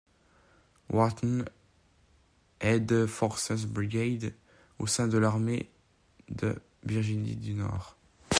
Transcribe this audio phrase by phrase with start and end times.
[0.89, 1.45] Wharton,
[2.59, 4.33] et de Forsberg Brigade,
[4.79, 5.69] au sein de l'armée
[6.29, 7.95] de Virginie du Nord.